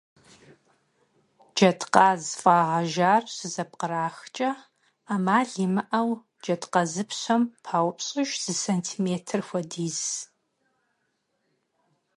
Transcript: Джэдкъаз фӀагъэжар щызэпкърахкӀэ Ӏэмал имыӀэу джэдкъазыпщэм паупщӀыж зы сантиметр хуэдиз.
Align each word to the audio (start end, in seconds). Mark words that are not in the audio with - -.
Джэдкъаз 1.55 2.23
фӀагъэжар 2.41 3.23
щызэпкърахкӀэ 3.35 4.49
Ӏэмал 5.05 5.49
имыӀэу 5.65 6.11
джэдкъазыпщэм 6.41 7.41
паупщӀыж 7.63 8.29
зы 8.43 8.53
сантиметр 8.63 9.39
хуэдиз. 9.47 9.99